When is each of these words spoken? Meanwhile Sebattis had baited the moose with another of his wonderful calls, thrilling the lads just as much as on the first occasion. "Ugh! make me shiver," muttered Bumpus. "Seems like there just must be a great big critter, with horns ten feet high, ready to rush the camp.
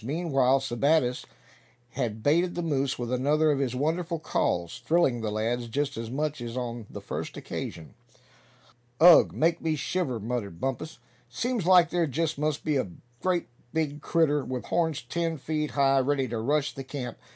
Meanwhile 0.03 0.61
Sebattis 0.61 1.25
had 1.91 2.23
baited 2.23 2.55
the 2.55 2.63
moose 2.63 2.97
with 2.97 3.11
another 3.13 3.51
of 3.51 3.59
his 3.59 3.75
wonderful 3.75 4.17
calls, 4.17 4.79
thrilling 4.83 5.21
the 5.21 5.29
lads 5.31 5.67
just 5.67 5.95
as 5.95 6.09
much 6.09 6.41
as 6.41 6.57
on 6.57 6.87
the 6.89 7.01
first 7.01 7.37
occasion. 7.37 7.93
"Ugh! 8.99 9.31
make 9.31 9.61
me 9.61 9.75
shiver," 9.75 10.19
muttered 10.19 10.59
Bumpus. 10.59 10.97
"Seems 11.29 11.67
like 11.67 11.91
there 11.91 12.07
just 12.07 12.39
must 12.39 12.63
be 12.63 12.77
a 12.77 12.89
great 13.21 13.45
big 13.75 14.01
critter, 14.01 14.43
with 14.43 14.65
horns 14.65 15.03
ten 15.03 15.37
feet 15.37 15.69
high, 15.69 15.99
ready 15.99 16.27
to 16.29 16.39
rush 16.39 16.73
the 16.73 16.83
camp. 16.83 17.19